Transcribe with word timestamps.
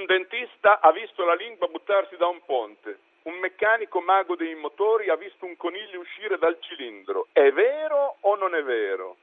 Un 0.00 0.06
dentista 0.06 0.80
ha 0.80 0.92
visto 0.92 1.26
la 1.26 1.34
lingua 1.34 1.66
buttarsi 1.66 2.16
da 2.16 2.26
un 2.26 2.40
ponte. 2.46 3.00
Un 3.24 3.34
meccanico 3.34 4.00
mago 4.00 4.34
dei 4.34 4.54
motori 4.54 5.10
ha 5.10 5.14
visto 5.14 5.44
un 5.44 5.58
coniglio 5.58 6.00
uscire 6.00 6.38
dal 6.38 6.56
cilindro. 6.58 7.26
È 7.32 7.52
vero 7.52 8.16
o 8.20 8.34
non 8.34 8.54
è 8.54 8.62
vero? 8.62 9.18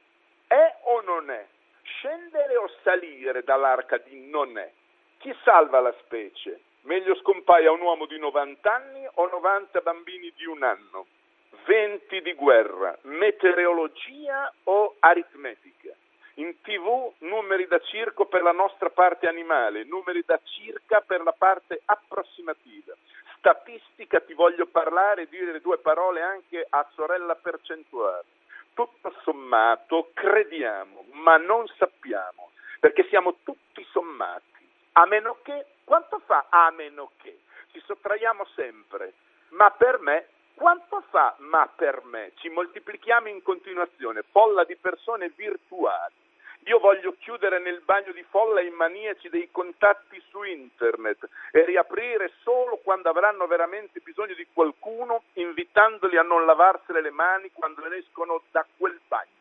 È 0.46 0.76
o 0.82 1.00
non 1.00 1.30
è? 1.30 1.44
Scendere 1.82 2.56
o 2.56 2.70
salire 2.84 3.42
dall'arca 3.42 3.96
di 3.96 4.28
non 4.30 4.56
è? 4.56 4.70
Chi 5.18 5.34
salva 5.42 5.80
la 5.80 5.92
specie? 5.98 6.60
Meglio 6.82 7.16
scompaia 7.16 7.72
un 7.72 7.80
uomo 7.80 8.06
di 8.06 8.16
90 8.16 8.72
anni 8.72 9.04
o 9.14 9.26
90 9.26 9.80
bambini 9.80 10.32
di 10.36 10.44
un 10.44 10.62
anno? 10.62 11.06
Venti 11.64 12.22
di 12.22 12.34
guerra, 12.34 12.96
meteorologia 13.02 14.54
o 14.62 14.94
aritmetica? 15.00 15.67
Circo 17.80 18.26
per 18.26 18.42
la 18.42 18.52
nostra 18.52 18.90
parte 18.90 19.26
animale, 19.26 19.84
numeri 19.84 20.22
da 20.24 20.38
circa 20.42 21.00
per 21.00 21.22
la 21.22 21.32
parte 21.32 21.80
approssimativa. 21.84 22.94
Statistica 23.36 24.20
ti 24.20 24.34
voglio 24.34 24.66
parlare 24.66 25.22
e 25.22 25.28
dire 25.28 25.60
due 25.60 25.78
parole 25.78 26.20
anche 26.22 26.66
a 26.68 26.86
sorella 26.94 27.34
percentuale. 27.36 28.24
Tutto 28.74 29.14
sommato 29.22 30.10
crediamo, 30.14 31.04
ma 31.12 31.36
non 31.36 31.66
sappiamo, 31.76 32.50
perché 32.80 33.06
siamo 33.08 33.36
tutti 33.42 33.84
sommati. 33.90 34.44
A 34.92 35.06
meno 35.06 35.38
che, 35.42 35.66
quanto 35.84 36.20
fa 36.26 36.46
a 36.48 36.70
meno 36.70 37.10
che? 37.18 37.40
Ci 37.72 37.82
sottraiamo 37.84 38.46
sempre, 38.54 39.12
ma 39.50 39.70
per 39.70 40.00
me 40.00 40.28
quanto 40.58 41.04
fa 41.10 41.36
ma 41.38 41.68
per 41.68 42.02
me? 42.04 42.32
Ci 42.34 42.48
moltiplichiamo 42.48 43.28
in 43.28 43.42
continuazione, 43.42 44.24
folla 44.30 44.64
di 44.64 44.74
persone 44.74 45.30
virtuali. 45.36 46.14
Io 46.68 46.78
voglio 46.80 47.14
chiudere 47.18 47.60
nel 47.60 47.80
bagno 47.80 48.12
di 48.12 48.22
folla 48.28 48.60
i 48.60 48.68
maniaci 48.68 49.30
dei 49.30 49.50
contatti 49.50 50.22
su 50.28 50.42
internet 50.42 51.26
e 51.50 51.64
riaprire 51.64 52.30
solo 52.42 52.76
quando 52.84 53.08
avranno 53.08 53.46
veramente 53.46 54.00
bisogno 54.00 54.34
di 54.34 54.46
qualcuno, 54.52 55.22
invitandoli 55.32 56.18
a 56.18 56.22
non 56.22 56.44
lavarsene 56.44 57.00
le 57.00 57.10
mani 57.10 57.50
quando 57.54 57.82
escono 57.90 58.42
da 58.50 58.66
quel 58.76 59.00
bagno. 59.08 59.32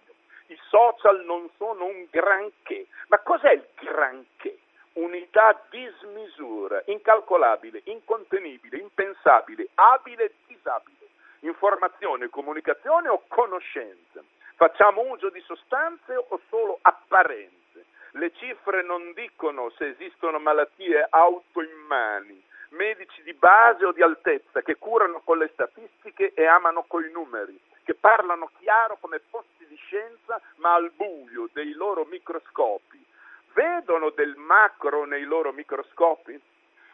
I 0.47 0.57
social 0.69 1.25
non 1.25 1.49
sono 1.57 1.83
un 1.83 2.07
granché. 2.09 2.87
Ma 3.09 3.19
cos'è 3.19 3.51
il 3.51 3.67
granché? 3.75 4.59
Unità 4.93 5.61
dismisura, 5.69 6.81
incalcolabile, 6.85 7.81
incontenibile, 7.83 8.77
impensabile, 8.77 9.67
abile 9.75 10.23
e 10.23 10.31
disabile. 10.47 11.09
Informazione, 11.41 12.29
comunicazione 12.29 13.09
o 13.09 13.21
conoscenza 13.27 14.23
Facciamo 14.57 15.01
uso 15.11 15.29
di 15.29 15.39
sostanze 15.41 16.15
o 16.15 16.41
solo 16.49 16.79
apparenze? 16.81 17.85
Le 18.13 18.31
cifre 18.37 18.81
non 18.81 19.13
dicono 19.13 19.69
se 19.77 19.89
esistono 19.89 20.39
malattie 20.39 21.05
autoimmani, 21.07 22.43
medici 22.69 23.21
di 23.21 23.35
base 23.35 23.85
o 23.85 23.91
di 23.91 24.01
altezza 24.01 24.63
che 24.63 24.77
curano 24.77 25.21
con 25.23 25.37
le 25.37 25.51
statistiche 25.53 26.33
e 26.33 26.47
amano 26.47 26.85
coi 26.87 27.11
numeri, 27.11 27.55
che 27.83 27.93
parlano 27.93 28.49
chiaro 28.57 28.97
come 28.99 29.19
posti 29.29 29.67
di 29.67 29.75
scienza 29.75 30.41
ma 30.55 30.73
al 30.73 30.89
buio 30.89 31.49
dei 31.53 31.73
loro 31.73 32.05
microscopi. 32.05 33.05
Vedono 33.53 34.09
del 34.09 34.35
macro 34.37 35.05
nei 35.05 35.25
loro 35.25 35.51
microscopi? 35.51 36.41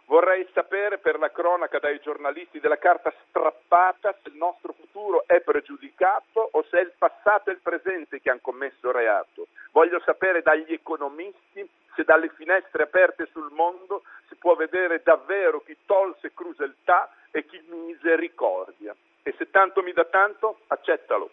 Vorrei 0.06 0.48
sapere 0.54 0.98
per 0.98 1.18
la 1.18 1.32
cronaca 1.32 1.80
dai 1.80 2.00
giornalisti 2.02 2.60
della 2.60 2.78
carta 2.78 3.14
strappata 3.28 4.14
se 4.22 4.30
il 4.30 4.36
nostro 4.36 4.74
futuro 4.74 5.24
è 5.26 5.40
pregiudicato 5.42 6.50
o 6.52 6.64
se 6.70 6.80
è 6.80 6.82
il 6.82 6.94
passato 6.98 7.50
e 7.50 7.54
il 7.54 7.60
presente 7.62 8.20
che 8.20 8.30
hanno 8.30 8.40
commesso 8.42 8.92
reato. 8.92 9.48
Voglio 9.72 10.00
sapere 10.02 10.42
dagli 10.42 10.74
economisti 10.74 11.68
se 11.96 12.04
dalle 12.04 12.30
finestre 12.36 12.84
aperte 12.84 13.28
sul 13.32 13.52
mondo 13.52 14.04
si 14.28 14.36
può 14.36 14.56
vedere 14.56 15.02
davvero 15.04 15.62
chi 15.62 15.78
tolse 15.86 16.34
crudeltà 16.34 17.10
e 17.32 17.46
chi 17.46 17.62
misericordia. 17.68 18.96
E 19.24 19.34
se 19.38 19.50
tanto 19.50 19.82
mi 19.82 19.94
dà 19.94 20.06
tanto, 20.06 20.60
accettalo. 20.68 21.30